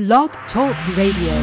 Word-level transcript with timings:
Blog 0.00 0.30
Talk 0.54 0.72
Radio. 0.96 1.36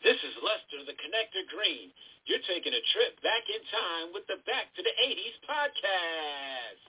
This 0.00 0.16
is 0.16 0.32
Lester 0.40 0.80
the 0.86 0.96
Connector 0.96 1.44
Green. 1.52 1.92
You're 2.24 2.40
taking 2.48 2.72
a 2.72 2.80
trip 2.96 3.20
back 3.20 3.44
in 3.52 3.60
time 3.68 4.14
with 4.14 4.24
the 4.28 4.36
Back 4.46 4.72
to 4.76 4.82
the 4.82 4.96
80s 4.96 5.36
podcast. 5.44 6.80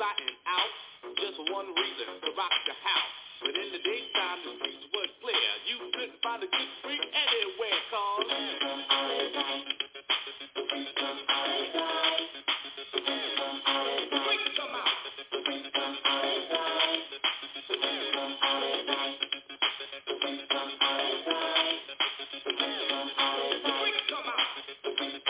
and 0.00 0.32
out. 0.48 0.72
Just 1.20 1.36
one 1.52 1.68
reason 1.76 2.08
to 2.24 2.32
rock 2.32 2.56
the 2.64 2.72
house. 2.72 3.12
But 3.44 3.52
in 3.52 3.68
the 3.68 3.80
daytime, 3.84 4.40
the 4.48 4.52
streets 4.56 4.88
was 4.96 5.12
clear. 5.20 5.50
You 5.68 5.76
couldn't 5.92 6.16
find 6.24 6.40
a 6.42 6.48
good 6.48 6.70
freak 6.80 7.04
anywhere, 7.04 7.80
cause... 7.92 8.24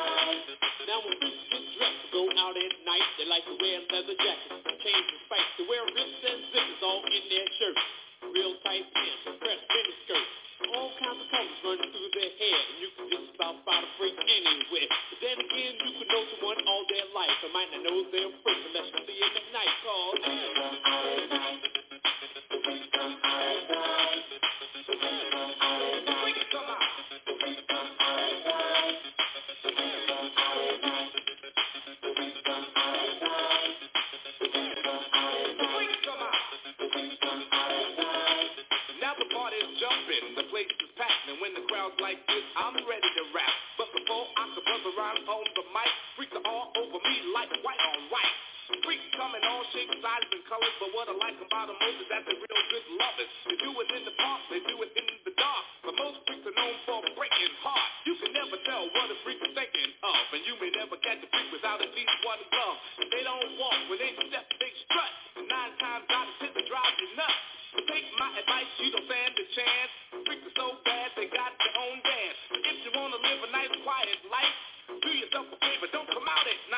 it 3.27 3.31
like 3.35 3.43
to 3.43 3.59
wear 3.59 3.83
leather 3.91 4.15
jackets. 4.23 4.63
Change 4.87 5.07
the 5.11 5.19
spikes 5.27 5.53
to 5.59 5.63
wear 5.67 5.83
rips 5.83 6.23
and 6.23 6.41
zippers 6.55 6.81
all 6.87 7.03
in 7.11 7.25
their 7.27 7.49
shirts. 7.59 7.85
Real 8.23 8.55
tight 8.63 8.87
pants, 8.95 9.23
pressed 9.43 9.67
mini 9.67 9.95
skirts. 10.07 10.33
All 10.73 10.91
kinds 10.97 11.21
of 11.21 11.29
colors 11.35 11.61
running 11.67 11.91
through 11.91 12.11
their 12.17 12.33
hair, 12.39 12.59
and 12.71 12.77
you 12.81 12.89
can 12.97 13.07
just 13.11 13.29
about 13.35 13.61
find 13.67 13.83
a 13.83 13.91
freak 13.99 14.17
anywhere. 14.17 14.89
But 14.89 15.19
then 15.21 15.37
again, 15.43 15.75
you 15.75 15.91
can 16.01 16.07
know 16.09 16.23
someone 16.33 16.59
all 16.65 16.85
their 16.87 17.07
life. 17.13 17.37
I 17.43 17.51
might 17.51 17.71
not 17.75 17.83
know 17.83 17.99
they're 18.09 18.33
freak 18.47 18.61
unless 18.71 18.89
you 18.95 19.01
see 19.05 19.19
them 19.21 19.35
at 19.37 19.47
night. 19.53 19.75
Cause 19.83 20.66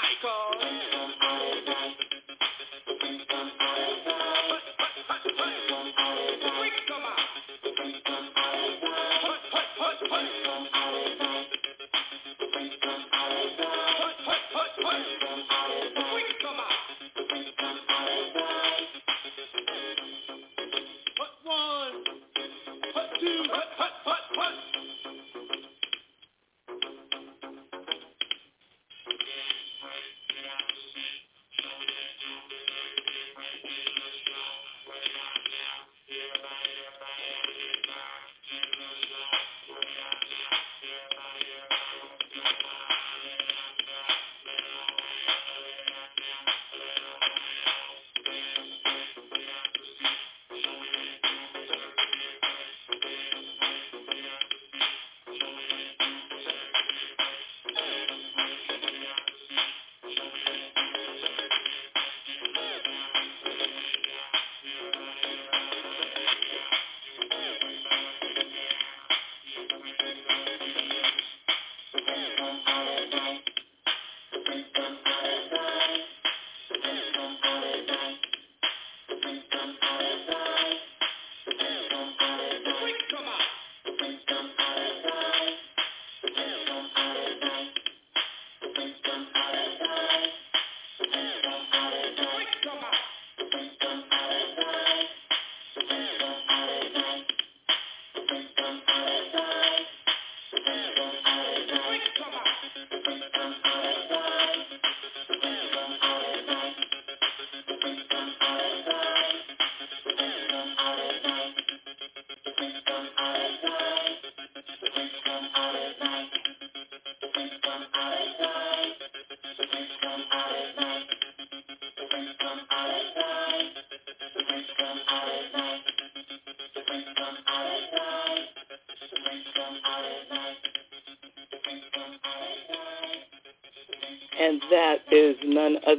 Michael. 0.08 0.97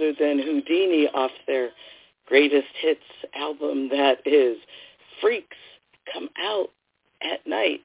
other 0.09 0.15
than 0.19 0.39
Whodini 0.39 1.05
off 1.13 1.31
their 1.47 1.69
greatest 2.25 2.67
hits 2.81 3.01
album 3.35 3.89
that 3.89 4.19
is 4.25 4.57
Freaks 5.21 5.57
Come 6.13 6.29
Out 6.41 6.69
at 7.21 7.45
Night. 7.47 7.81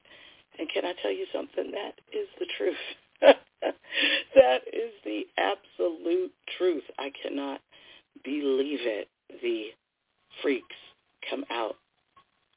And 0.59 0.69
can 0.69 0.85
I 0.85 0.93
tell 1.01 1.11
you 1.11 1.25
something? 1.33 1.71
That 1.71 1.93
is 2.13 2.27
the 2.39 2.45
truth. 2.57 2.75
that 3.21 4.61
is 4.71 4.91
the 5.03 5.23
absolute 5.37 6.31
truth. 6.57 6.83
I 6.97 7.11
cannot 7.21 7.59
believe 8.23 8.79
it. 8.81 9.07
The 9.41 9.65
freaks 10.41 10.75
come 11.29 11.43
out 11.51 11.75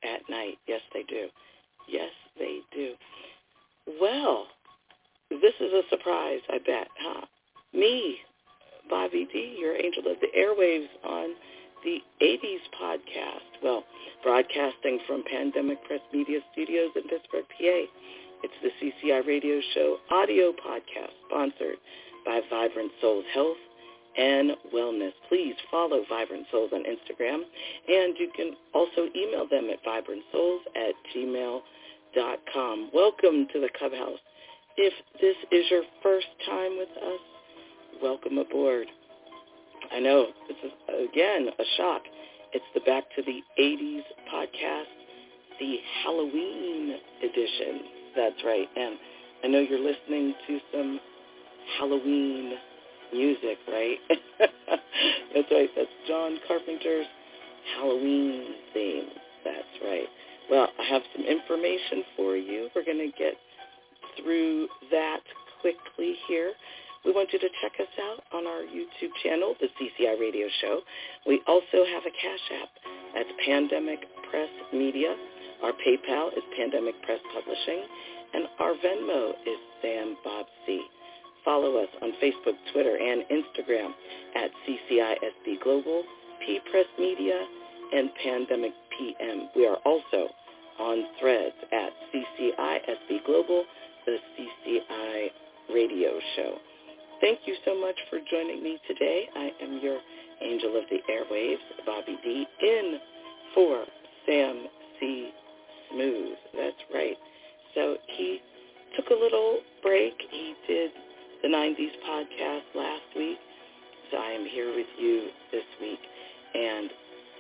at 0.05 0.21
night. 0.31 0.59
Yes, 0.67 0.81
they 0.95 1.03
do. 1.03 1.29
Yes, 1.89 2.11
they 2.39 2.61
do. 2.75 2.93
Well, 4.01 4.47
this 5.31 5.55
is 5.61 5.73
a 5.73 5.83
surprise, 5.91 6.41
I 6.51 6.59
bet, 6.59 6.89
huh? 7.01 7.27
Me 7.73 8.19
your 9.19 9.75
angel 9.75 10.05
of 10.07 10.19
the 10.21 10.29
airwaves 10.39 10.87
on 11.05 11.35
the 11.83 11.99
80s 12.23 12.63
podcast. 12.81 13.63
Well, 13.65 13.83
broadcasting 14.23 15.01
from 15.09 15.25
Pandemic 15.25 15.83
Press 15.85 16.01
Media 16.13 16.39
Studios 16.53 16.91
in 16.95 17.03
Pittsburgh, 17.03 17.45
PA. 17.49 17.79
It's 18.45 18.55
the 18.63 18.71
CCI 18.79 19.27
Radio 19.27 19.61
Show 19.75 19.97
audio 20.13 20.53
podcast 20.53 21.11
sponsored 21.27 21.79
by 22.25 22.41
Vibrant 22.49 22.93
Souls 23.01 23.25
Health 23.35 23.57
and 24.17 24.53
Wellness. 24.73 25.13
Please 25.29 25.57
follow 25.69 26.05
Vibrant 26.09 26.47
Souls 26.53 26.71
on 26.73 26.85
Instagram, 26.85 27.41
and 27.89 28.15
you 28.19 28.31
can 28.37 28.53
also 28.73 29.09
email 29.17 29.49
them 29.49 29.69
at 29.71 29.83
vibrantsouls 29.85 30.61
at 30.77 30.95
gmail.com. 31.13 32.91
Welcome 32.95 33.49
to 33.53 33.61
the 33.61 33.69
Clubhouse. 33.77 34.21
If 34.77 34.93
this 35.21 35.35
is 35.51 35.65
your 35.73 35.83
first 36.05 36.29
time 36.47 36.79
with 36.79 36.91
us, 36.91 37.21
welcome 38.01 38.39
aboard. 38.39 38.87
I 39.93 40.01
know 40.01 40.27
this 40.49 40.57
is, 40.65 40.73
again, 41.11 41.49
a 41.59 41.65
shock. 41.77 42.03
It's 42.53 42.65
the 42.75 42.81
Back 42.81 43.05
to 43.17 43.23
the 43.23 43.41
80s 43.61 44.03
podcast, 44.33 44.91
the 45.61 45.77
Halloween 46.03 46.97
edition. 47.23 47.81
That's 48.17 48.43
right. 48.45 48.69
And 48.77 48.97
I 49.45 49.49
know 49.49 49.61
you're 49.61 49.79
listening 49.79 50.35
to 50.47 50.59
some 50.73 51.01
Halloween 51.79 52.55
music, 53.13 53.59
right? 53.69 53.99
That's 54.39 55.51
right. 55.51 55.71
That's 55.77 55.91
John 56.07 56.39
Carpenter's 56.47 57.07
Halloween 57.77 58.55
theme. 58.73 59.09
That's 59.45 59.85
right. 59.85 60.09
Well, 60.51 60.69
I 60.79 60.85
have 60.93 61.03
some 61.15 61.25
information 61.25 62.05
for 62.17 62.37
you. 62.37 62.69
We're 62.75 62.85
going 62.85 62.99
to 62.99 63.19
get 63.19 63.35
through 64.23 64.69
that 64.91 65.21
quickly 65.61 66.15
here. 66.27 66.53
We 67.09 67.15
want 67.15 67.33
you 67.33 67.39
to 67.39 67.49
check 67.65 67.73
us 67.81 67.89
out 68.05 68.21
on 68.37 68.47
our 68.47 68.69
YouTube 68.69 69.17
channel, 69.25 69.55
the 69.65 69.69
CCI 69.81 70.21
Radio 70.21 70.47
Show. 70.61 70.81
We 71.27 71.41
also 71.47 71.81
have 71.89 72.05
a 72.05 72.13
Cash 72.13 72.47
App. 72.61 72.69
That's 73.15 73.33
Pandemic 73.47 74.01
Press 74.29 74.51
Media. 74.75 75.17
Our 75.63 75.73
PayPal 75.73 76.37
is 76.37 76.45
Pandemic 76.55 77.01
Press 77.01 77.21
Publishing. 77.33 77.81
And 78.35 78.45
our 78.61 78.75
Venmo 78.85 79.31
is 79.49 79.57
Sam 79.81 80.19
Bob 80.23 80.45
C. 80.67 80.85
Follow 81.47 81.79
us 81.79 81.89
on 82.03 82.13
Facebook, 82.23 82.61
Twitter, 82.75 82.99
and 83.01 83.25
Instagram 83.33 83.89
at 84.37 84.51
CCISB 84.69 85.65
Global, 85.65 86.05
P 86.45 86.61
Press 86.71 86.87
Media, 86.99 87.41
and 87.95 88.11
Pandemic 88.23 88.73
PM. 88.99 89.49
We 89.57 89.67
are 89.67 89.79
also 89.87 90.29
on 90.79 91.05
threads 91.19 91.57
at 91.73 91.89
CCISB 92.13 93.25
Global, 93.25 93.65
the 94.05 94.19
CCI 94.37 95.29
radio 95.73 96.21
show. 96.37 96.59
Thank 97.21 97.41
you 97.47 97.57
so 97.65 97.79
much 97.79 97.97
for 98.11 98.21
joining 98.31 98.63
me 98.63 98.79
today. 98.87 99.29
I 99.35 99.51
am 99.61 99.81
your 99.83 99.99
angel 100.41 100.77
of 100.77 100.85
the 100.89 100.99
airwaves, 101.11 101.59
Bobby 101.85 102.17
D, 102.23 102.47
in 102.63 102.99
for 103.55 103.85
Sam 104.25 104.67
C. 105.01 105.31
Smooth. 105.91 106.37
That's 106.55 106.77
right. 106.95 107.17
So 107.75 107.97
he 108.07 108.41
took 108.97 109.11
a 109.11 109.21
little 109.21 109.59
break. 109.83 110.15
He 110.31 110.55
did 110.69 110.93
the 111.43 111.49
90s 111.49 111.91
podcast 112.09 112.63
last 112.77 113.03
week. 113.17 113.39
So 114.13 114.19
I 114.19 114.31
am 114.31 114.47
here 114.47 114.73
with 114.75 114.87
you 114.99 115.29
this 115.51 115.65
week. 115.81 116.01
And 116.55 116.89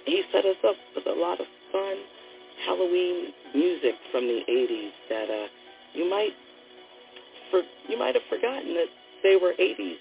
he 0.07 0.23
set 0.33 0.45
us 0.45 0.57
up 0.67 0.77
with 0.97 1.07
a 1.07 1.21
lot 1.21 1.41
of 1.41 1.47
fun 1.71 1.97
Halloween 2.67 3.33
music 3.55 3.95
from 4.11 4.27
the 4.27 4.41
80s 4.51 4.91
that 5.09 5.31
uh, 5.31 5.47
you 5.95 6.11
might 6.11 6.33
for, 7.51 7.63
you 7.89 7.99
might 7.99 8.15
have 8.15 8.25
forgotten 8.29 8.75
that 8.75 8.89
they 9.23 9.37
were 9.37 9.55
80s 9.59 9.99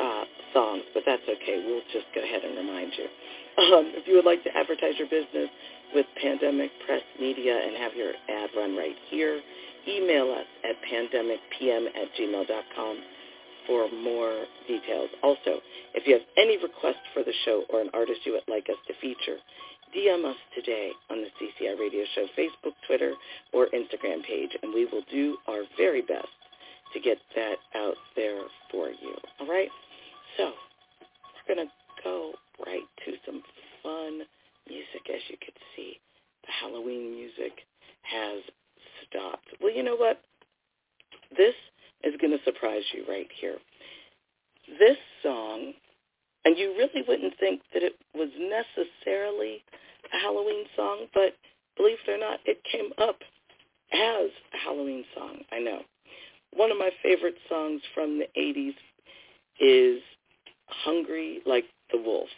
uh, 0.00 0.24
songs, 0.52 0.82
but 0.94 1.02
that's 1.06 1.22
okay. 1.22 1.62
We'll 1.66 1.84
just 1.92 2.06
go 2.14 2.22
ahead 2.22 2.42
and 2.44 2.56
remind 2.56 2.92
you. 2.96 3.06
Um, 3.54 3.92
if 3.94 4.08
you 4.08 4.14
would 4.14 4.24
like 4.24 4.42
to 4.44 4.56
advertise 4.56 4.98
your 4.98 5.08
business 5.08 5.48
with 5.94 6.06
Pandemic 6.20 6.70
Press 6.86 7.02
Media 7.20 7.54
and 7.54 7.76
have 7.76 7.94
your 7.94 8.12
ad 8.28 8.50
run 8.56 8.76
right 8.76 8.96
here, 9.10 9.40
email 9.86 10.32
us 10.32 10.46
at 10.64 10.74
pandemicpm 10.82 11.86
at 11.94 12.08
gmail.com 12.18 12.98
for 13.66 13.88
more 13.92 14.44
details. 14.66 15.08
Also, 15.22 15.62
if 15.94 16.06
you 16.06 16.14
have 16.14 16.26
any 16.36 16.58
requests 16.58 17.06
for 17.14 17.22
the 17.22 17.32
show 17.44 17.64
or 17.70 17.80
an 17.80 17.90
artist 17.94 18.20
you 18.24 18.32
would 18.32 18.48
like 18.48 18.68
us 18.68 18.76
to 18.88 18.94
feature, 19.00 19.38
DM 19.96 20.24
us 20.28 20.36
today 20.54 20.90
on 21.10 21.22
the 21.22 21.28
CCI 21.38 21.78
Radio 21.78 22.04
Show 22.14 22.26
Facebook, 22.36 22.74
Twitter, 22.86 23.14
or 23.52 23.68
Instagram 23.70 24.24
page, 24.26 24.50
and 24.62 24.74
we 24.74 24.86
will 24.86 25.04
do 25.10 25.38
our 25.46 25.62
very 25.76 26.02
best 26.02 26.28
to 26.94 27.00
get 27.00 27.18
that 27.34 27.56
out 27.74 27.96
there 28.16 28.42
for 28.70 28.88
you. 28.88 29.14
All 29.40 29.48
right? 29.48 29.68
So 30.36 30.52
we're 31.46 31.54
going 31.54 31.66
to 31.68 31.72
go 32.02 32.32
right 32.64 32.86
to 33.04 33.12
some 33.26 33.42
fun 33.82 34.20
music. 34.68 35.02
As 35.12 35.20
you 35.28 35.36
can 35.38 35.54
see, 35.76 35.98
the 36.46 36.52
Halloween 36.60 37.14
music 37.14 37.52
has 38.02 38.42
stopped. 39.06 39.48
Well, 39.60 39.74
you 39.74 39.82
know 39.82 39.96
what? 39.96 40.20
This 41.36 41.54
is 42.02 42.14
going 42.20 42.36
to 42.36 42.44
surprise 42.44 42.82
you 42.94 43.04
right 43.08 43.28
here. 43.40 43.56
This 44.78 44.96
song, 45.22 45.72
and 46.44 46.56
you 46.56 46.74
really 46.78 47.04
wouldn't 47.06 47.34
think 47.38 47.60
that 47.72 47.82
it 47.82 47.94
was 48.14 48.28
necessarily 48.38 49.62
a 50.12 50.18
Halloween 50.18 50.64
song, 50.76 51.06
but 51.12 51.34
believe 51.76 51.98
it 52.06 52.10
or 52.10 52.18
not, 52.18 52.40
it 52.44 52.62
came 52.70 52.90
up 52.98 53.16
as 53.92 54.30
a 54.52 54.58
Halloween 54.64 55.04
song. 55.14 55.38
I 55.52 55.58
know. 55.58 55.80
One 56.56 56.70
of 56.70 56.78
my 56.78 56.90
favorite 57.02 57.36
songs 57.48 57.80
from 57.94 58.18
the 58.18 58.28
80s 58.38 58.74
is 59.60 60.02
Hungry 60.66 61.40
Like 61.46 61.64
the 61.92 61.98
Wolf, 61.98 62.28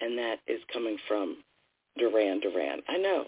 and 0.00 0.16
that 0.18 0.36
is 0.46 0.60
coming 0.72 0.96
from 1.06 1.38
Duran 1.98 2.40
Duran. 2.40 2.80
I 2.88 2.96
know. 2.96 3.24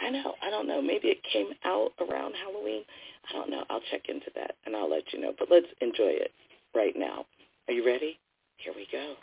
I 0.00 0.10
know. 0.10 0.34
I 0.42 0.50
don't 0.50 0.66
know. 0.66 0.80
Maybe 0.80 1.08
it 1.08 1.22
came 1.30 1.48
out 1.64 1.92
around 2.00 2.34
Halloween. 2.34 2.82
I 3.28 3.32
don't 3.34 3.50
know. 3.50 3.64
I'll 3.68 3.82
check 3.90 4.02
into 4.08 4.30
that 4.34 4.56
and 4.64 4.74
I'll 4.74 4.90
let 4.90 5.12
you 5.12 5.20
know. 5.20 5.34
But 5.38 5.48
let's 5.50 5.66
enjoy 5.80 6.16
it 6.16 6.32
right 6.74 6.94
now. 6.96 7.26
Are 7.68 7.74
you 7.74 7.84
ready? 7.84 8.18
Here 8.56 8.72
we 8.74 8.86
go. 8.90 9.14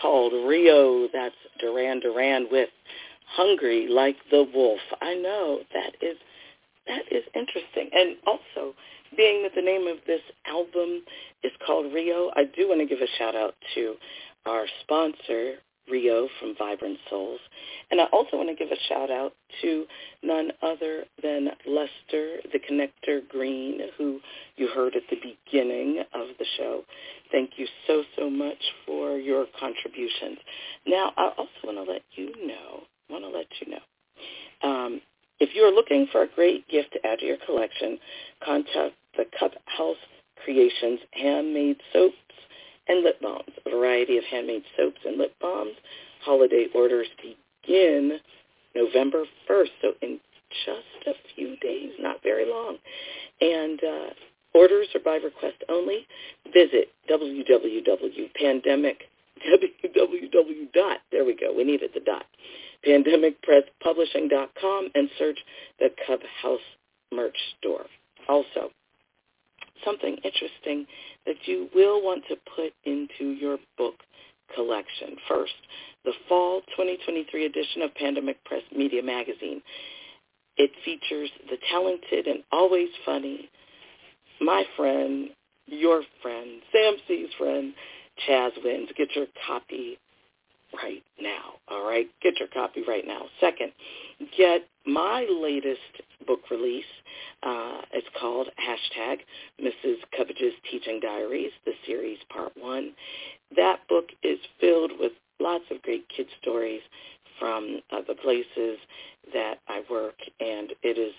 Called 0.00 0.32
Rio, 0.32 1.08
that's 1.12 1.34
Duran 1.60 2.00
Duran 2.00 2.48
with 2.50 2.68
Hungry 3.26 3.88
Like 3.88 4.16
the 4.30 4.46
Wolf. 4.54 4.80
I 5.00 5.14
know 5.14 5.60
that 5.72 5.94
is 6.00 6.16
that 6.86 7.02
is 7.10 7.24
interesting. 7.34 7.90
And 7.92 8.16
also, 8.26 8.74
being 9.16 9.42
that 9.42 9.54
the 9.54 9.62
name 9.62 9.86
of 9.86 9.98
this 10.06 10.20
album 10.46 11.02
is 11.42 11.52
called 11.66 11.92
Rio, 11.92 12.30
I 12.36 12.44
do 12.44 12.68
want 12.68 12.80
to 12.80 12.86
give 12.86 13.02
a 13.02 13.18
shout 13.18 13.34
out 13.34 13.54
to 13.74 13.94
our 14.46 14.66
sponsor, 14.82 15.54
Rio 15.90 16.28
from 16.38 16.54
Vibrant 16.58 16.98
Souls. 17.08 17.40
And 17.90 18.00
I 18.00 18.04
also 18.12 18.36
want 18.36 18.48
to 18.50 18.54
give 18.54 18.72
a 18.72 18.80
shout 18.88 19.10
out 19.10 19.32
to 19.62 19.84
none 20.22 20.50
other 20.62 21.04
than 21.22 21.48
Lester, 21.66 22.36
the 22.52 22.58
Connector 22.58 23.26
Green, 23.28 23.80
who 23.96 24.20
you 24.56 24.68
heard 24.68 24.94
at 24.96 25.02
the 25.10 25.16
beginning 25.16 26.02
of 26.14 26.28
the 26.38 26.46
show. 26.56 26.82
Thank 27.30 27.52
you 27.56 27.66
so, 27.86 28.02
so 28.16 28.30
much 28.30 28.62
for 28.86 29.18
your 29.18 29.46
contributions. 29.58 30.38
Now, 30.86 31.12
I 31.16 31.30
also 31.36 31.50
want 31.64 31.78
to 31.78 31.92
let 31.92 32.02
you 32.12 32.26
know, 32.46 32.82
want 33.10 33.24
to 33.24 33.28
let 33.28 33.46
you 33.60 33.72
know, 33.72 34.68
um, 34.68 35.00
if 35.40 35.50
you're 35.54 35.74
looking 35.74 36.06
for 36.10 36.22
a 36.22 36.28
great 36.28 36.66
gift 36.68 36.92
to 36.92 37.06
add 37.06 37.18
to 37.18 37.26
your 37.26 37.36
collection, 37.44 37.98
contact 38.44 38.94
the 39.16 39.24
Cup 39.38 39.52
House 39.66 39.96
Creations 40.42 41.00
Handmade 41.12 41.76
Soaps 41.92 42.14
and 42.88 43.02
Lip 43.02 43.20
Balms, 43.20 43.50
a 43.66 43.70
variety 43.70 44.18
of 44.18 44.24
handmade 44.24 44.62
soaps 44.76 45.00
and 45.04 45.18
lip 45.18 45.34
balms. 45.40 45.72
Holiday 46.22 46.66
orders 46.74 47.08
begin 47.20 48.18
November 48.74 49.24
1st, 49.48 49.70
so 49.82 49.92
in 50.02 50.20
just 50.64 51.06
a 51.06 51.12
few 51.34 51.56
days, 51.56 51.92
not 51.98 52.22
very 52.22 52.46
long. 52.48 52.78
And 53.40 53.82
uh, 53.82 54.10
orders 54.54 54.86
are 54.94 55.00
by 55.00 55.16
request 55.16 55.56
only. 55.68 56.06
Visit 56.52 56.90
www.pandemic 57.10 59.08
www 59.44 60.72
dot 60.72 60.98
there 61.10 61.24
we 61.24 61.34
go 61.34 61.52
we 61.54 61.64
needed 61.64 61.90
the 61.92 61.98
dot 62.00 62.24
pandemicpresspublishing.com 62.86 64.88
and 64.94 65.10
search 65.18 65.38
the 65.78 65.90
Cub 66.06 66.20
House 66.42 66.60
merch 67.12 67.36
store. 67.58 67.84
Also, 68.28 68.70
something 69.84 70.16
interesting 70.24 70.86
that 71.26 71.36
you 71.46 71.68
will 71.74 72.02
want 72.02 72.24
to 72.28 72.36
put 72.54 72.72
into 72.84 73.32
your 73.32 73.58
book 73.78 73.94
collection. 74.54 75.16
First, 75.28 75.54
the 76.04 76.12
fall 76.28 76.60
2023 76.76 77.46
edition 77.46 77.82
of 77.82 77.94
Pandemic 77.94 78.42
Press 78.44 78.62
Media 78.74 79.02
Magazine. 79.02 79.62
It 80.56 80.70
features 80.84 81.30
the 81.50 81.56
talented 81.70 82.26
and 82.26 82.44
always 82.52 82.88
funny, 83.04 83.48
my 84.40 84.64
friend, 84.76 85.30
your 85.66 86.02
friend, 86.22 86.60
Sam 86.72 86.94
C's 87.08 87.28
friend, 87.38 87.74
Chaz 88.28 88.50
Wins. 88.62 88.88
Get 88.96 89.16
your 89.16 89.26
copy 89.46 89.98
right 90.82 91.02
now. 91.20 91.54
All 91.68 91.86
right, 91.86 92.06
get 92.22 92.38
your 92.38 92.48
copy 92.48 92.82
right 92.86 93.06
now. 93.06 93.22
Second, 93.40 93.72
get 94.36 94.66
my 94.86 95.26
latest 95.30 95.80
book 96.26 96.40
release. 96.50 96.84
Uh, 97.42 97.80
it's 97.92 98.06
called 98.20 98.48
hashtag 98.58 99.18
Mrs. 99.60 99.96
Covage's 100.16 100.54
Teaching 100.70 101.00
Diaries, 101.00 101.52
the 101.64 101.72
series 101.86 102.18
part 102.32 102.52
one. 102.56 102.92
That 103.56 103.80
book 103.88 104.06
is 104.22 104.38
filled 104.60 104.92
with 104.98 105.12
lots 105.44 105.64
of 105.70 105.80
great 105.82 106.06
kid 106.14 106.26
stories 106.40 106.80
from 107.38 107.80
uh, 107.92 108.00
the 108.08 108.14
places 108.14 108.78
that 109.32 109.58
I 109.68 109.82
work, 109.90 110.16
and 110.40 110.70
it 110.82 110.98
is 110.98 111.12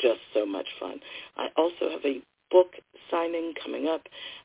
just 0.00 0.20
so 0.32 0.46
much 0.46 0.66
fun. 0.80 1.00
I 1.36 1.48
also 1.56 1.90
have 1.90 2.04
a 2.04 2.22
book 2.50 2.72
signing 3.10 3.52
coming 3.62 3.88
up 3.88 4.02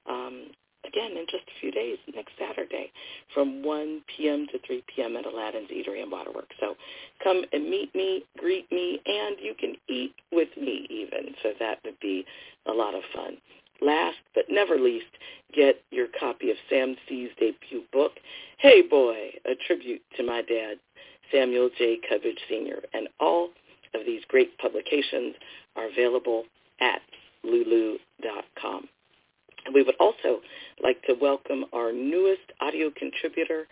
um, 0.10 0.48
again 0.86 1.12
in 1.12 1.26
just 1.30 1.44
a 1.48 1.60
few 1.60 1.72
days, 1.72 1.98
next 2.16 2.32
Saturday, 2.40 2.92
from 3.34 3.64
1 3.64 4.02
p.m. 4.16 4.48
to 4.52 4.60
3 4.66 4.84
p.m. 4.96 5.16
at 5.18 5.26
Aladdin's 5.26 5.70
Eatery 5.70 6.02
and 6.02 6.12
Waterworks. 6.12 6.56
So 6.60 6.76
come 7.24 7.44
and 7.54 7.70
meet 7.70 7.94
me, 7.94 8.24
greet 8.38 8.72
me, 8.72 9.02
and 9.06 9.36
you 9.42 9.54
can 9.60 9.76
eat 9.90 10.14
with 10.32 10.50
me 10.58 10.88
even. 10.90 11.34
So 11.44 11.50
that 11.60 11.80
would 11.86 12.00
be 12.02 12.26
a 12.66 12.72
lot 12.72 12.96
of 12.96 13.02
fun. 13.14 13.38
Last 13.82 14.18
but 14.34 14.46
never 14.50 14.78
least, 14.80 15.06
get 15.54 15.82
your 15.92 16.08
copy 16.20 16.50
of 16.50 16.58
Sam 16.70 16.96
C's 17.08 17.30
debut 17.40 17.84
book, 17.94 18.14
Hey 18.58 18.82
Boy, 18.82 19.34
a 19.46 19.54
tribute 19.68 20.02
to 20.18 20.24
my 20.24 20.37
dad, 20.48 20.78
Samuel 21.32 21.70
J. 21.78 22.00
Covage 22.10 22.40
Sr. 22.50 22.82
And 22.94 23.08
all 23.20 23.50
of 23.94 24.06
these 24.06 24.22
great 24.28 24.58
publications 24.58 25.36
are 25.76 25.88
available 25.88 26.44
at 26.82 27.02
lulu.com. 27.44 28.88
And 29.66 29.74
we 29.74 29.84
would 29.84 29.96
also 30.00 30.42
like 30.82 31.02
to 31.04 31.14
welcome 31.20 31.66
our 31.74 31.92
newest 31.92 32.54
audio 32.62 32.90
contributor, 32.98 33.68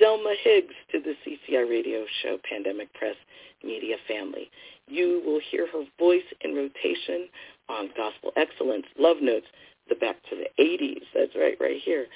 Zelma 0.00 0.34
Higgs, 0.42 0.74
to 0.92 1.00
the 1.00 1.14
CCI 1.24 1.68
radio 1.68 2.04
show 2.22 2.38
Pandemic 2.48 2.92
Press 2.94 3.16
Media 3.62 3.96
Family. 4.08 4.50
You 4.88 5.22
will 5.24 5.40
hear 5.50 5.66
her 5.70 5.84
voice 5.98 6.24
in 6.42 6.54
rotation 6.54 7.28
on 7.68 7.90
Gospel 7.96 8.32
Excellence, 8.36 8.86
Love 8.98 9.18
Notes, 9.20 9.46
the 9.88 9.94
Back 9.96 10.16
to 10.30 10.36
the 10.36 10.62
80s, 10.62 11.02
that's 11.14 11.34
right, 11.36 11.56
right 11.60 11.80
here, 11.84 12.06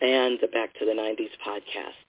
and 0.00 0.38
the 0.40 0.48
Back 0.48 0.72
to 0.78 0.86
the 0.86 0.92
90s 0.92 1.30
podcasts. 1.46 2.08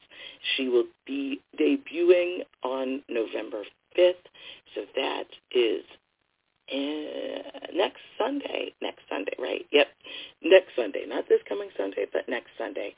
She 0.55 0.69
will 0.69 0.85
be 1.05 1.41
debuting 1.59 2.39
on 2.63 3.01
November 3.09 3.63
5th, 3.97 4.13
so 4.75 4.81
that 4.95 5.27
is 5.51 5.83
uh, 6.71 7.73
next 7.73 8.01
Sunday. 8.17 8.73
Next 8.81 9.01
Sunday, 9.09 9.33
right? 9.39 9.65
Yep, 9.71 9.87
next 10.43 10.69
Sunday. 10.75 11.05
Not 11.07 11.27
this 11.27 11.39
coming 11.47 11.69
Sunday, 11.77 12.05
but 12.11 12.29
next 12.29 12.49
Sunday. 12.57 12.93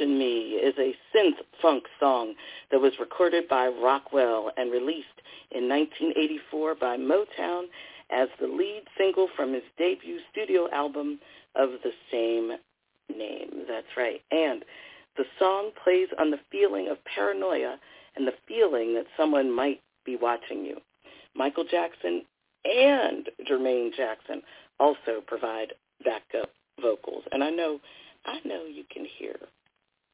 Me 0.06 0.52
is 0.52 0.74
a 0.78 0.94
synth 1.14 1.38
funk 1.60 1.84
song 1.98 2.34
that 2.70 2.80
was 2.80 2.92
recorded 2.98 3.48
by 3.48 3.68
Rockwell 3.68 4.50
and 4.56 4.72
released 4.72 5.20
in 5.50 5.68
1984 5.68 6.74
by 6.76 6.96
Motown 6.96 7.64
as 8.10 8.28
the 8.40 8.46
lead 8.46 8.82
single 8.98 9.28
from 9.36 9.52
his 9.52 9.62
debut 9.78 10.18
studio 10.32 10.68
album 10.72 11.20
of 11.54 11.70
the 11.82 11.92
same 12.10 12.52
name. 13.16 13.64
That's 13.68 13.96
right. 13.96 14.20
And 14.30 14.64
the 15.16 15.24
song 15.38 15.70
plays 15.82 16.08
on 16.18 16.30
the 16.30 16.40
feeling 16.50 16.88
of 16.88 17.04
paranoia 17.04 17.78
and 18.16 18.26
the 18.26 18.34
feeling 18.46 18.94
that 18.94 19.06
someone 19.16 19.50
might 19.50 19.80
be 20.04 20.16
watching 20.16 20.64
you. 20.64 20.78
Michael 21.34 21.64
Jackson 21.70 22.24
and 22.64 23.28
Jermaine 23.48 23.94
Jackson 23.96 24.42
also 24.78 25.20
provide 25.26 25.74
backup 26.04 26.50
vocals. 26.80 27.24
And 27.32 27.44
I 27.44 27.50
know 27.50 27.80
I 28.24 28.38
know 28.44 28.64
you 28.64 28.84
can 28.92 29.06
hear 29.18 29.36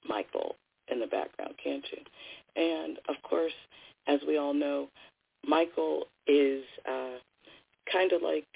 Michael 0.09 0.57
in 0.89 1.01
the 1.01 1.07
background, 1.07 1.55
can't 1.63 1.85
you? 1.93 2.63
And 2.63 2.99
of 3.09 3.17
course, 3.23 3.53
as 4.07 4.21
we 4.27 4.39
all 4.39 4.55
know, 4.55 4.89
Michael 5.47 6.07
is 6.27 6.65
uh, 6.89 7.19
kind 7.91 8.13
of 8.13 8.23
like 8.23 8.47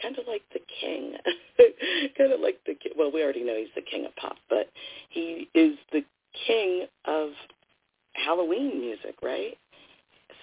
kind 0.00 0.18
of 0.18 0.24
like 0.28 0.42
the 0.52 0.60
king, 0.80 1.14
kind 2.18 2.32
of 2.32 2.40
like 2.40 2.58
the 2.66 2.74
well, 2.96 3.10
we 3.12 3.22
already 3.22 3.44
know 3.44 3.56
he's 3.56 3.68
the 3.74 3.82
king 3.82 4.04
of 4.06 4.14
pop, 4.16 4.36
but 4.48 4.68
he 5.08 5.48
is 5.54 5.76
the 5.92 6.04
king 6.46 6.86
of 7.06 7.30
Halloween 8.14 8.80
music, 8.80 9.16
right? 9.22 9.56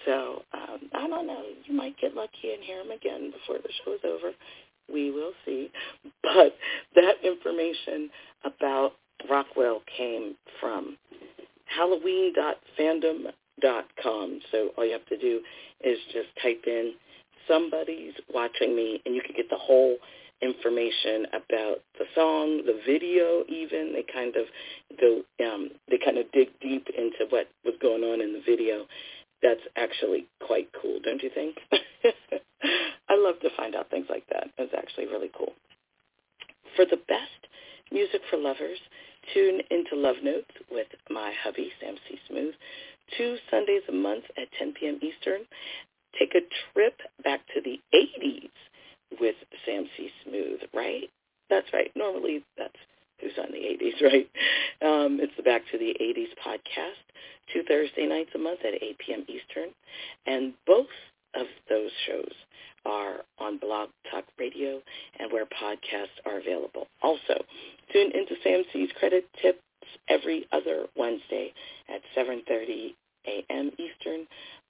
So 0.04 0.42
um, 0.52 0.90
I 0.94 1.06
don't 1.06 1.26
know. 1.26 1.44
You 1.64 1.74
might 1.74 1.96
get 2.00 2.14
lucky 2.14 2.52
and 2.54 2.62
hear 2.62 2.80
him 2.80 2.90
again 2.90 3.32
before 3.32 3.60
the 3.62 3.70
show 3.84 3.92
is 3.94 4.00
over. 4.04 4.32
We 4.92 5.10
will 5.10 5.32
see. 5.44 5.70
But 6.22 6.56
that 6.94 7.14
information 7.22 8.10
about 8.44 8.92
Rockwell 9.28 9.82
came 9.96 10.36
from 10.60 10.96
halloween.fandom.com. 11.66 14.40
So 14.52 14.70
all 14.76 14.84
you 14.84 14.92
have 14.92 15.06
to 15.06 15.18
do 15.18 15.40
is 15.82 15.98
just 16.12 16.28
type 16.42 16.64
in 16.66 16.92
somebody's 17.48 18.12
watching 18.32 18.76
me 18.76 19.02
and 19.04 19.14
you 19.14 19.22
can 19.22 19.34
get 19.36 19.50
the 19.50 19.58
whole 19.58 19.96
information 20.42 21.26
about 21.32 21.78
the 21.98 22.04
song, 22.14 22.62
the 22.66 22.80
video 22.86 23.44
even. 23.48 23.92
They 23.92 24.04
kind 24.12 24.34
of 24.36 24.46
go 25.00 25.22
um 25.44 25.70
they 25.88 25.98
kind 26.04 26.18
of 26.18 26.30
dig 26.32 26.48
deep 26.60 26.88
into 26.96 27.26
what 27.30 27.48
was 27.64 27.74
going 27.80 28.02
on 28.02 28.20
in 28.20 28.32
the 28.32 28.42
video. 28.44 28.86
That's 29.42 29.60
actually 29.76 30.26
quite 30.46 30.68
cool, 30.80 30.98
don't 31.02 31.22
you 31.22 31.30
think? 31.34 31.56
I 33.08 33.16
love 33.16 33.40
to 33.40 33.50
find 33.56 33.74
out 33.74 33.90
things 33.90 34.06
like 34.08 34.24
that. 34.30 34.48
It's 34.58 34.72
actually 34.76 35.06
really 35.06 35.30
cool. 35.36 35.52
For 36.76 36.86
the 36.86 36.96
best 36.96 37.48
music 37.92 38.20
for 38.30 38.36
lovers, 38.36 38.78
tune 39.32 39.60
into 39.70 39.96
Love 39.96 40.16
Notes 40.22 40.50
with 40.70 40.88
my 41.10 41.32
hubby, 41.42 41.70
Sam 41.80 41.94
C. 42.08 42.18
Smooth, 42.28 42.54
two 43.16 43.36
Sundays 43.50 43.82
a 43.88 43.92
month 43.92 44.24
at 44.36 44.48
10 44.58 44.74
p.m. 44.74 44.98
Eastern. 45.02 45.42
Take 46.18 46.34
a 46.34 46.46
trip 46.72 46.98
back 47.22 47.40
to 47.54 47.60
the 47.60 47.80
80s 47.94 48.50
with 49.20 49.36
Sam 49.66 49.86
C. 49.96 50.10
Smooth, 50.24 50.60
right? 50.72 51.10
That's 51.50 51.66
right. 51.72 51.90
Normally 51.96 52.44
that's 52.56 52.76
who's 53.20 53.32
on 53.38 53.50
the 53.52 53.58
80s, 53.58 54.02
right? 54.02 54.30
Um, 54.82 55.18
it's 55.20 55.32
the 55.36 55.42
Back 55.42 55.62
to 55.72 55.78
the 55.78 55.94
80s 56.00 56.32
podcast, 56.44 57.04
two 57.52 57.62
Thursday 57.68 58.06
nights 58.06 58.30
a 58.34 58.38
month 58.38 58.60
at 58.66 58.82
8 58.82 58.98
p.m. 58.98 59.26
Eastern. 59.28 59.70
And 60.26 60.54
both 60.66 60.86
of 61.34 61.46
those 61.68 61.90
shows 62.06 62.32
are 62.84 63.16
on 63.38 63.58
Blog 63.58 63.88
Talk 64.10 64.24
Radio 64.38 64.80
and 65.18 65.32
where 65.32 65.46
podcasts 65.46 66.18
are 66.26 66.38
available. 66.38 66.86
Also, 67.02 67.44
tune 67.92 68.10
into 68.12 68.34
Sam 68.42 68.62
C's 68.72 68.90
Credit 68.98 69.24
Tips 69.40 69.58
every 70.08 70.46
other 70.52 70.86
Wednesday 70.96 71.52
at 71.88 72.00
7.30 72.16 72.94
a.m. 73.26 73.70
Eastern 73.78 74.26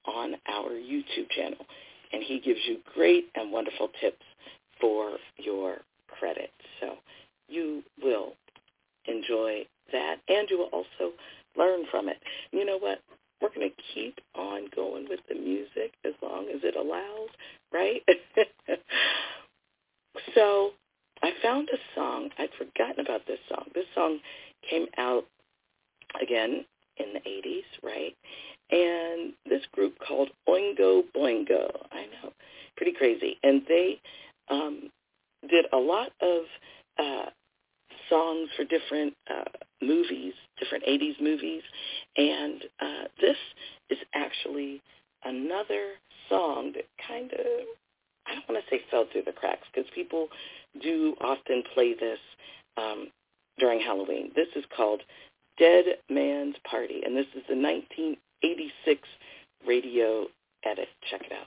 on 0.06 0.34
our 0.48 0.70
YouTube 0.70 1.28
channel. 1.30 1.66
And 2.12 2.22
he 2.22 2.40
gives 2.40 2.60
you 2.66 2.78
great 2.94 3.26
and 3.34 3.50
wonderful 3.50 3.88
tips 4.00 4.22
for 4.80 5.16
your 5.38 5.78
credit. 6.08 6.50
So 6.80 6.94
you 7.48 7.82
will 8.02 8.34
enjoy 9.06 9.66
that 9.92 10.16
and 10.28 10.48
you 10.50 10.58
will 10.58 10.70
also 10.72 11.12
learn 11.56 11.84
from 11.90 12.08
it. 12.08 12.18
You 12.52 12.64
know 12.64 12.78
what? 12.78 13.00
We're 13.40 13.54
going 13.54 13.70
to 13.70 13.82
keep 13.94 14.20
on 14.34 14.68
going 14.74 15.06
with 15.08 15.20
the 15.28 15.34
music 15.34 15.94
as 16.04 16.12
long 16.22 16.46
as 16.54 16.60
it 16.62 16.76
allows, 16.76 17.28
right? 17.72 18.02
so 20.34 20.70
I 21.22 21.32
found 21.42 21.68
a 21.72 21.78
song. 21.94 22.30
I'd 22.38 22.50
forgotten 22.58 23.04
about 23.04 23.26
this 23.26 23.38
song. 23.48 23.64
This 23.74 23.86
song 23.94 24.18
came 24.68 24.86
out 24.98 25.24
again 26.20 26.64
in 26.96 27.06
the 27.12 27.20
80s, 27.20 27.64
right? 27.82 28.16
And 28.70 29.32
this 29.46 29.62
group 29.72 29.94
called 30.06 30.30
Oingo 30.48 31.02
Boingo. 31.14 31.70
I 31.92 32.06
know, 32.06 32.32
pretty 32.76 32.92
crazy. 32.92 33.38
And 33.42 33.62
they 33.68 34.00
um, 34.48 34.90
did 35.48 35.66
a 35.72 35.76
lot 35.76 36.10
of 36.20 36.42
uh, 36.98 37.30
songs 38.08 38.48
for 38.56 38.64
different 38.64 39.14
uh, 39.30 39.44
movies, 39.82 40.34
different 40.58 40.84
80s 40.84 41.20
movies. 41.20 41.62
And 42.16 42.62
uh, 42.80 43.04
this 43.20 43.36
is 43.90 43.98
actually 44.14 44.82
another 45.24 45.92
song 46.28 46.72
that 46.74 46.86
kind 47.06 47.32
of, 47.32 47.66
I 48.26 48.34
don't 48.34 48.48
want 48.48 48.64
to 48.64 48.70
say 48.70 48.82
fell 48.90 49.06
through 49.10 49.24
the 49.26 49.32
cracks 49.32 49.66
because 49.72 49.90
people 49.94 50.28
do 50.80 51.14
often 51.20 51.62
play 51.74 51.94
this 51.94 52.18
um, 52.76 53.08
during 53.58 53.80
Halloween. 53.80 54.30
This 54.34 54.48
is 54.56 54.64
called 54.76 55.02
Dead 55.58 55.84
Man's 56.10 56.56
Party, 56.68 57.02
and 57.04 57.16
this 57.16 57.26
is 57.34 57.42
the 57.48 57.56
1986 57.56 59.00
radio 59.66 60.26
edit. 60.64 60.88
Check 61.10 61.22
it 61.22 61.32
out. 61.32 61.46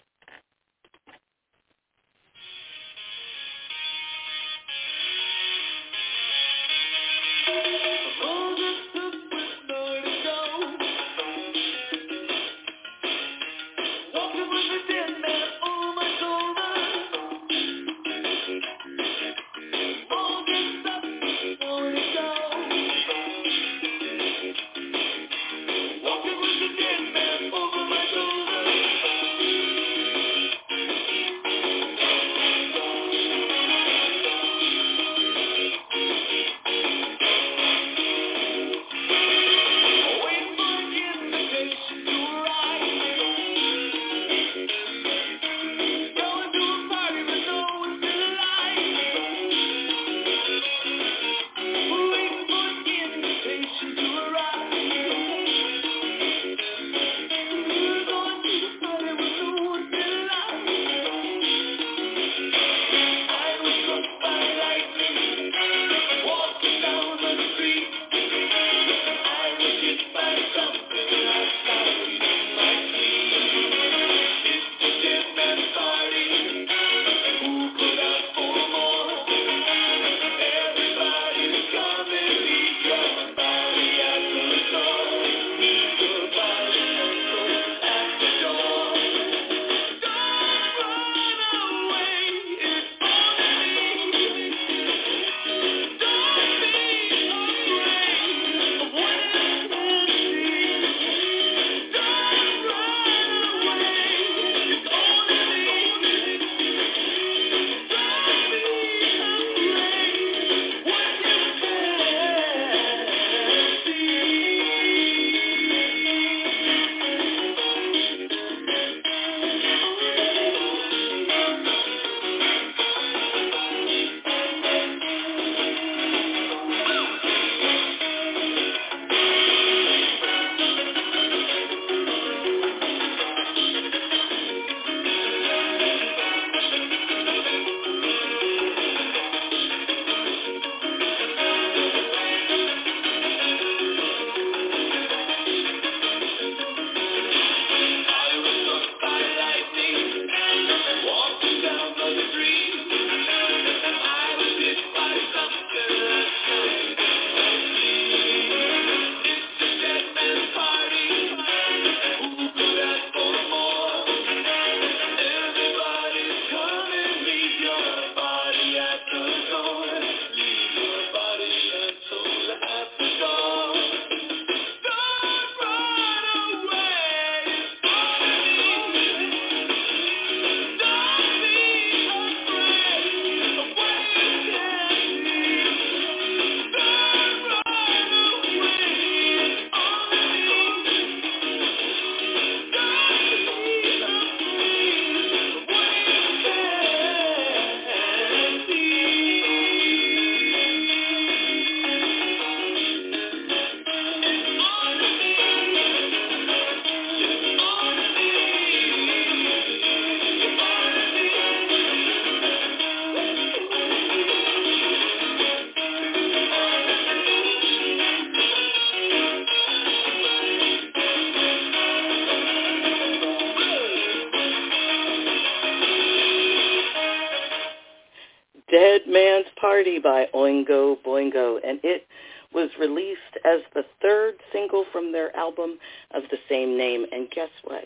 Party 229.59 229.99
by 229.99 230.27
Oingo 230.33 230.97
Boingo, 231.05 231.59
and 231.63 231.79
it 231.83 232.07
was 232.53 232.69
released 232.79 233.19
as 233.45 233.61
the 233.73 233.83
third 234.01 234.35
single 234.53 234.85
from 234.91 235.11
their 235.11 235.35
album 235.35 235.77
of 236.13 236.23
the 236.31 236.37
same 236.49 236.77
name. 236.77 237.05
And 237.11 237.29
guess 237.31 237.49
what? 237.63 237.85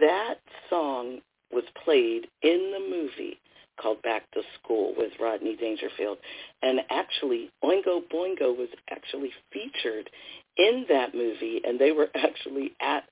That 0.00 0.36
song 0.70 1.18
was 1.52 1.64
played 1.84 2.28
in 2.42 2.72
the 2.72 2.80
movie 2.80 3.38
called 3.80 4.02
Back 4.02 4.30
to 4.32 4.42
School 4.60 4.94
with 4.96 5.12
Rodney 5.20 5.56
Dangerfield. 5.56 6.18
And 6.62 6.80
actually, 6.90 7.50
Oingo 7.64 8.02
Boingo 8.12 8.56
was 8.56 8.68
actually 8.90 9.32
featured 9.52 10.10
in 10.56 10.84
that 10.88 11.14
movie, 11.14 11.60
and 11.64 11.78
they 11.78 11.92
were 11.92 12.08
actually 12.14 12.72
at 12.80 13.04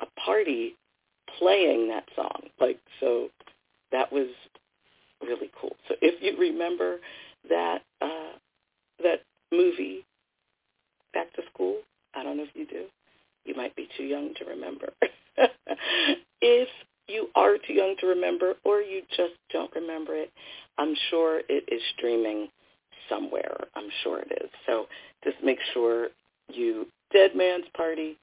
a 0.00 0.06
party 0.20 0.76
playing 1.38 1.88
that 1.88 2.04
song. 2.14 2.42
Like, 2.60 2.78
so 3.00 3.28
that 3.92 4.12
was 4.12 4.28
really 5.22 5.50
cool. 5.60 5.76
So 5.88 5.94
if 6.00 6.22
you 6.22 6.38
remember 6.38 6.98
that 7.48 7.82
uh, 8.00 8.36
that 9.02 9.22
movie, 9.52 10.04
Back 11.12 11.32
to 11.34 11.42
School, 11.52 11.78
I 12.14 12.22
don't 12.22 12.36
know 12.36 12.44
if 12.44 12.54
you 12.54 12.66
do. 12.66 12.84
You 13.44 13.54
might 13.56 13.74
be 13.74 13.88
too 13.96 14.04
young 14.04 14.32
to 14.38 14.44
remember. 14.44 14.92
if 16.40 16.68
you 17.08 17.28
are 17.34 17.56
too 17.66 17.72
young 17.72 17.96
to 18.00 18.06
remember 18.06 18.54
or 18.64 18.80
you 18.80 19.02
just 19.16 19.34
don't 19.52 19.74
remember 19.74 20.14
it, 20.14 20.30
I'm 20.78 20.94
sure 21.10 21.40
it 21.48 21.64
is 21.72 21.82
streaming 21.96 22.48
somewhere. 23.08 23.56
I'm 23.74 23.88
sure 24.02 24.20
it 24.20 24.32
is. 24.42 24.50
So 24.66 24.86
just 25.24 25.36
make 25.42 25.58
sure 25.74 26.08
you 26.48 26.86
Dead 27.12 27.34
Man's 27.34 27.64
Party, 27.76 28.16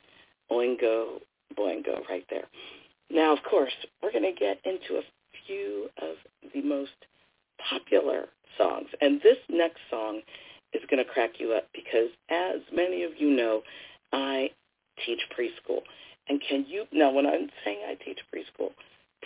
Oingo 0.51 1.19
Boingo 1.57 2.07
right 2.09 2.25
there. 2.29 2.45
Now, 3.09 3.33
of 3.33 3.39
course, 3.49 3.73
we're 4.01 4.11
going 4.11 4.23
to 4.23 4.37
get 4.37 4.59
into 4.65 4.99
a 4.99 5.01
few 5.47 5.89
of 6.01 6.15
the 6.53 6.61
most 6.61 6.91
popular 7.69 8.25
songs. 8.57 8.87
And 9.01 9.21
this 9.21 9.37
next 9.49 9.79
song 9.89 10.21
is 10.73 10.81
going 10.89 11.03
to 11.03 11.09
crack 11.09 11.39
you 11.39 11.53
up 11.53 11.67
because 11.73 12.09
as 12.29 12.61
many 12.73 13.03
of 13.03 13.11
you 13.17 13.29
know, 13.29 13.61
I 14.11 14.51
teach 15.05 15.21
preschool. 15.37 15.81
And 16.29 16.41
can 16.47 16.65
you, 16.67 16.85
now 16.91 17.11
when 17.11 17.25
I'm 17.25 17.49
saying 17.63 17.79
I 17.87 17.95
teach 18.03 18.19
preschool, 18.33 18.71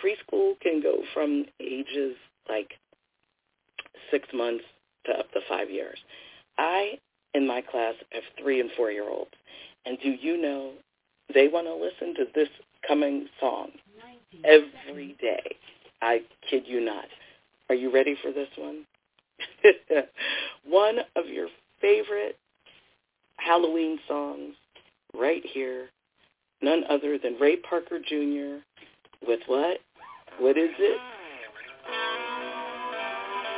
preschool 0.02 0.58
can 0.60 0.80
go 0.80 1.02
from 1.12 1.46
ages 1.60 2.16
like 2.48 2.74
six 4.10 4.28
months 4.32 4.64
to 5.06 5.12
up 5.12 5.30
to 5.32 5.40
five 5.48 5.70
years. 5.70 5.98
I, 6.58 6.98
in 7.34 7.46
my 7.46 7.60
class, 7.60 7.94
have 8.12 8.22
three 8.40 8.60
and 8.60 8.70
four-year-olds. 8.76 9.32
And 9.84 9.98
do 10.02 10.10
you 10.10 10.40
know 10.40 10.72
they 11.34 11.48
want 11.48 11.66
to 11.66 11.74
listen 11.74 12.14
to 12.14 12.30
this 12.34 12.48
coming 12.86 13.26
song 13.40 13.70
every 14.44 15.16
day. 15.20 15.56
I 16.02 16.20
kid 16.50 16.64
you 16.66 16.84
not. 16.84 17.04
Are 17.68 17.74
you 17.74 17.92
ready 17.92 18.16
for 18.20 18.32
this 18.32 18.48
one? 18.58 18.84
one 20.66 20.98
of 21.16 21.26
your 21.28 21.48
favorite 21.80 22.36
Halloween 23.36 23.98
songs 24.08 24.54
right 25.14 25.42
here. 25.52 25.86
None 26.60 26.84
other 26.90 27.18
than 27.18 27.34
Ray 27.40 27.56
Parker 27.56 27.98
Jr. 27.98 28.62
with 29.26 29.40
what? 29.46 29.78
What 30.38 30.58
is 30.58 30.70
it? 30.78 30.98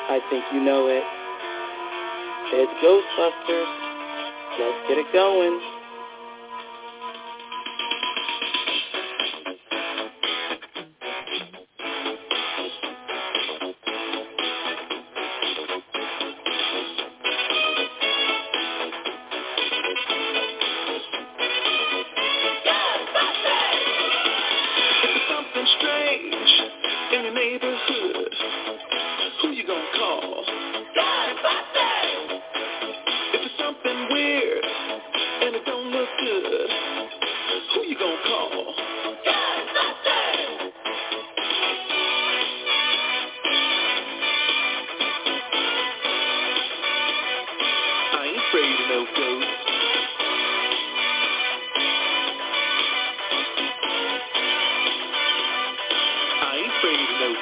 I 0.06 0.20
think 0.30 0.44
you 0.52 0.60
know 0.60 0.86
it. 0.88 1.02
It's 2.52 2.72
Ghostbusters. 2.84 3.84
Let's 4.60 4.88
get 4.88 4.98
it 4.98 5.12
going. 5.12 5.83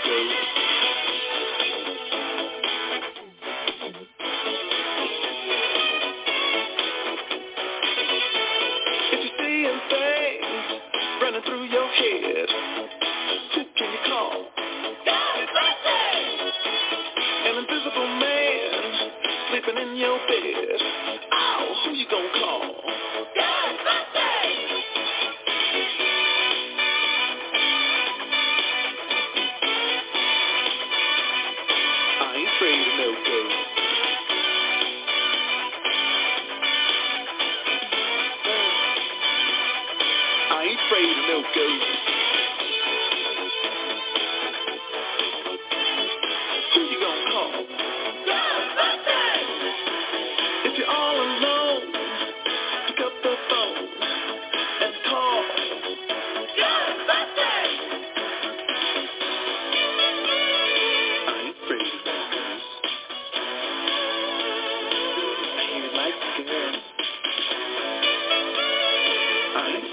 Comes 0.05 0.52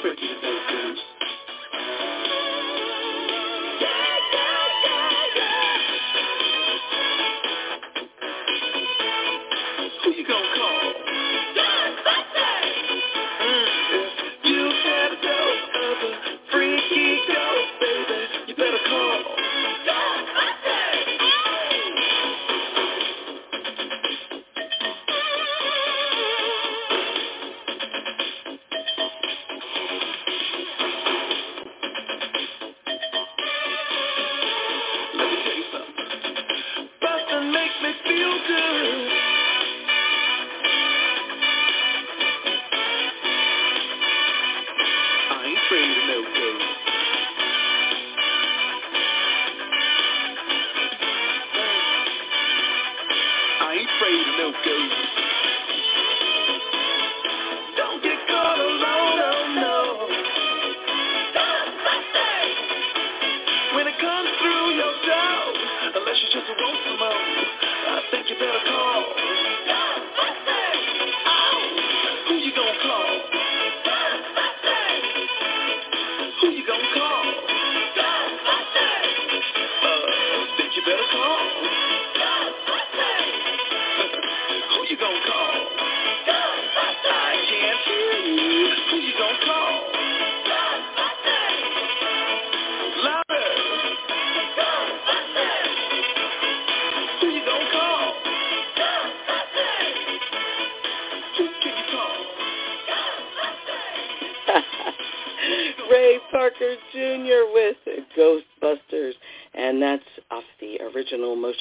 through 0.01 0.95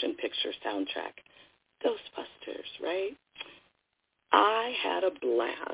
motion 0.09 0.17
picture 0.17 0.53
soundtrack, 0.65 1.23
Ghostbusters, 1.85 2.83
right? 2.83 3.17
I 4.33 4.73
had 4.83 5.05
a 5.05 5.11
blast. 5.21 5.68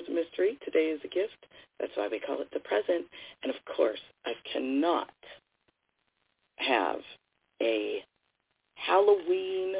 Lord's 0.00 0.14
mystery. 0.14 0.58
Today 0.64 0.86
is 0.86 1.00
a 1.04 1.08
gift. 1.08 1.46
That's 1.78 1.92
why 1.94 2.08
we 2.10 2.20
call 2.20 2.40
it 2.40 2.48
the 2.52 2.60
present. 2.60 3.06
And 3.42 3.52
of 3.52 3.76
course, 3.76 4.00
I 4.24 4.32
cannot 4.52 5.10
have 6.56 7.00
a 7.60 7.98
Halloween 8.74 9.74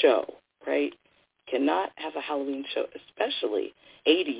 show, 0.00 0.24
right? 0.66 0.92
Cannot 1.50 1.90
have 1.96 2.14
a 2.16 2.20
Halloween 2.20 2.64
show, 2.74 2.84
especially 2.94 3.74
80 4.06 4.37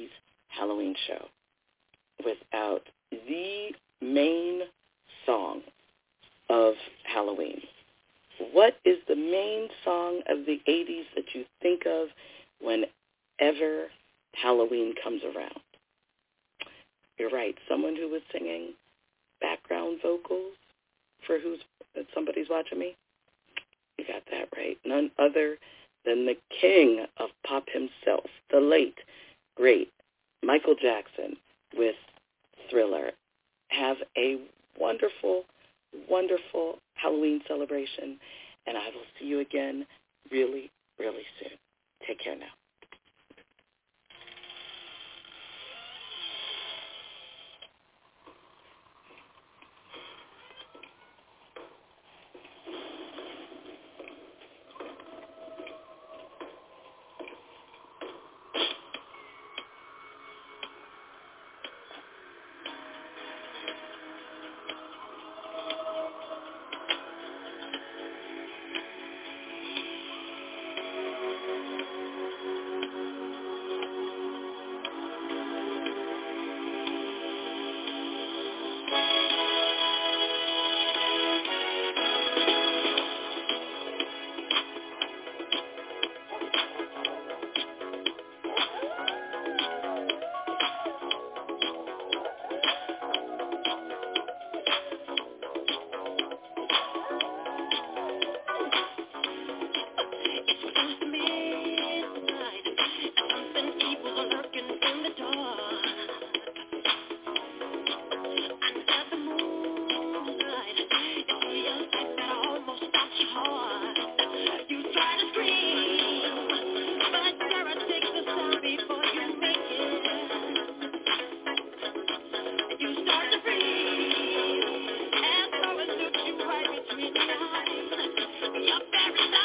time. 127.19 128.65
You're 128.65 128.81
very 128.91 129.38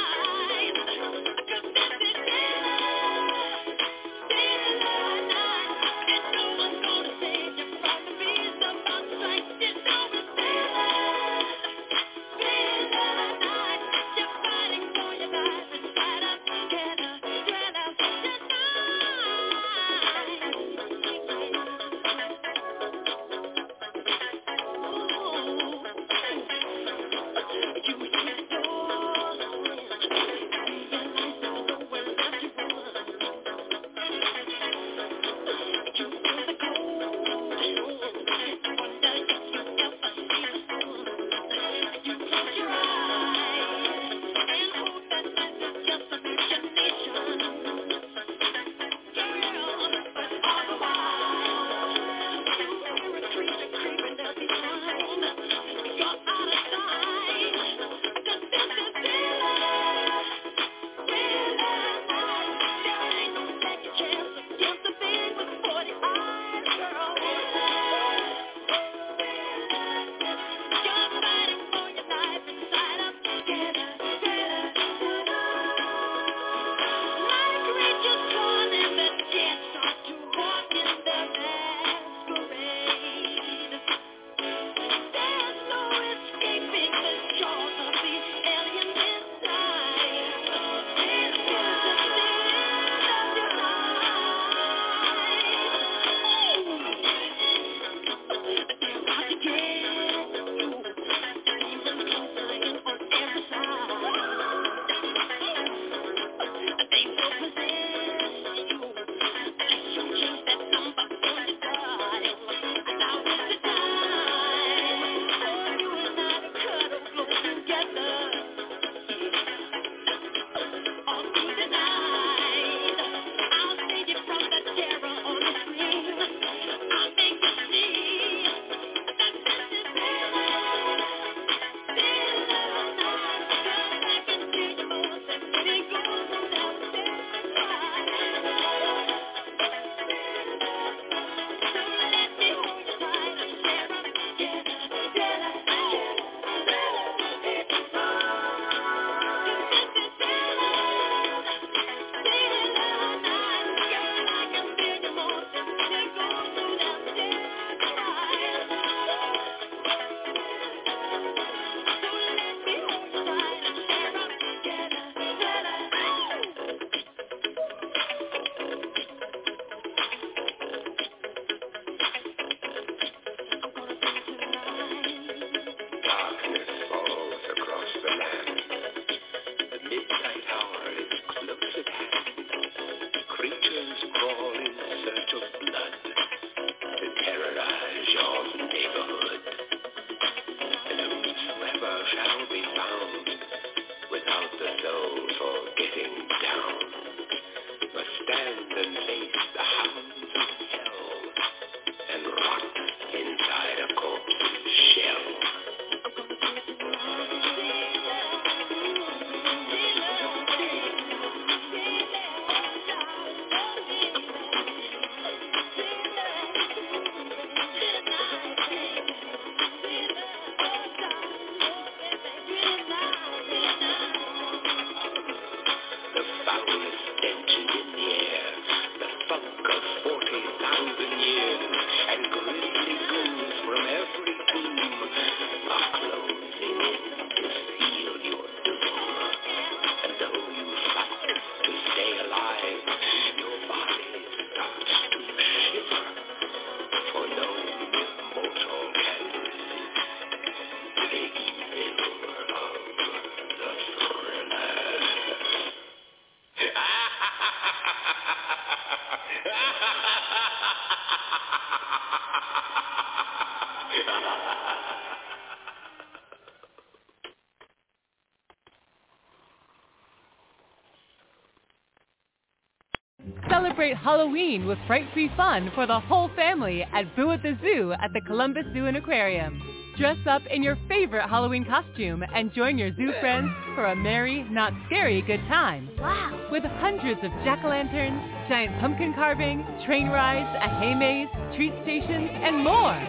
Halloween 274.03 274.65
with 274.65 274.77
fright-free 274.85 275.31
fun 275.37 275.71
for 275.73 275.87
the 275.87 275.97
whole 275.97 276.29
family 276.35 276.83
at 276.83 277.15
Boo 277.15 277.31
at 277.31 277.41
the 277.41 277.57
Zoo 277.61 277.93
at 277.93 278.11
the 278.13 278.19
Columbus 278.19 278.65
Zoo 278.73 278.85
and 278.85 278.97
Aquarium. 278.97 279.61
Dress 279.97 280.17
up 280.27 280.41
in 280.51 280.61
your 280.61 280.77
favorite 280.89 281.29
Halloween 281.29 281.63
costume 281.63 282.21
and 282.35 282.53
join 282.53 282.77
your 282.77 282.93
zoo 282.97 283.13
friends 283.21 283.49
for 283.75 283.85
a 283.85 283.95
merry, 283.95 284.43
not 284.49 284.73
scary 284.87 285.21
good 285.21 285.39
time. 285.47 285.89
Wow. 285.99 286.49
With 286.51 286.63
hundreds 286.63 287.21
of 287.23 287.31
jack-o'-lanterns, 287.45 288.49
giant 288.49 288.77
pumpkin 288.81 289.13
carving, 289.13 289.65
train 289.85 290.09
rides, 290.09 290.49
a 290.61 290.79
hay 290.79 290.95
maze, 290.95 291.29
treat 291.55 291.71
stations, 291.83 292.29
and 292.33 292.61
more. 292.61 292.99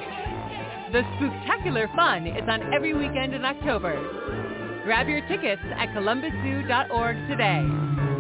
The 0.93 1.03
spectacular 1.17 1.91
fun 1.97 2.29
is 2.29 2.49
on 2.49 2.73
every 2.73 2.95
weekend 2.95 3.35
in 3.35 3.45
October. 3.45 3.99
Grab 4.85 5.09
your 5.09 5.27
tickets 5.27 5.63
at 5.77 5.89
columbuszoo.org 5.89 7.17
today. 7.29 8.14